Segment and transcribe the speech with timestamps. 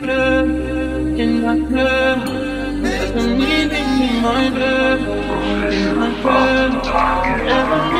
[0.00, 2.24] in my bed.
[2.84, 5.00] There's a meaning in my bed,
[5.72, 7.97] in my bed.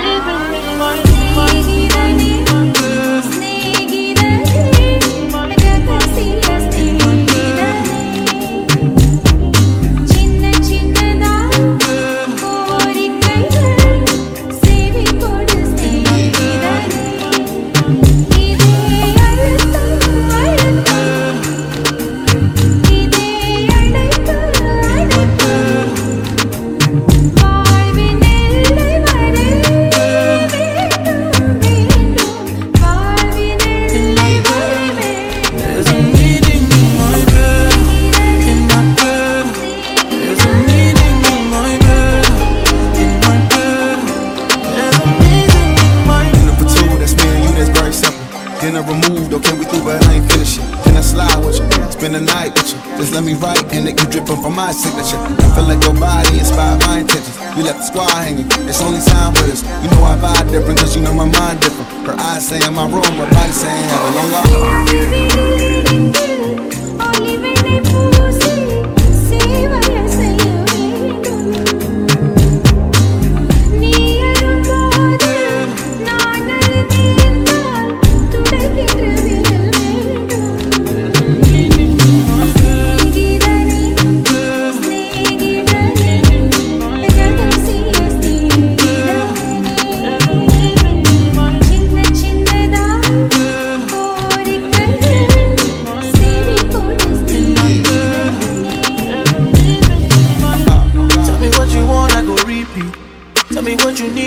[48.60, 50.58] Dinner removed, okay, we through, but I ain't finished.
[50.82, 51.66] Can I slide with you?
[51.92, 52.78] Spend the night with you.
[52.98, 55.16] Just let me write, and it you dripping from my signature.
[55.16, 57.38] I feel like your body inspired my intentions.
[57.56, 59.62] You left the squad hanging, it's only time for this.
[59.62, 61.88] You know I vibe different, cause you know my mind different.
[62.02, 64.67] Her eyes say in my room, her body saying have a long life.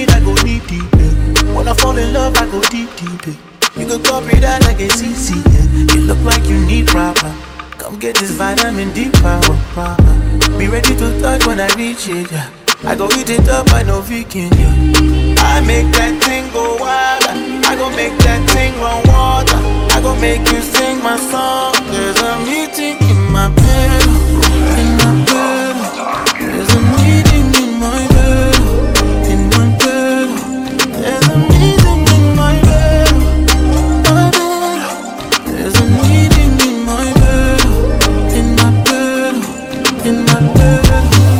[0.02, 0.90] Need, I go deep deep.
[0.98, 1.56] Yeah.
[1.56, 3.22] When I fall in love, I go deep deep.
[3.28, 3.82] Yeah.
[3.82, 5.38] You could copy that like a CC.
[5.38, 5.96] Yeah.
[5.96, 7.32] You look like you need proper.
[7.78, 10.14] Come get this vitamin D power, proper.
[10.58, 12.32] Be ready to touch when I reach it.
[12.32, 12.50] Yeah.
[12.84, 14.50] I go eat it up, I know vegan.
[14.58, 15.42] Yeah.
[15.54, 17.23] I make that thing go wild.
[17.66, 19.61] I go make that thing run water.
[19.95, 21.70] I go make you sing my song.
[40.30, 41.30] under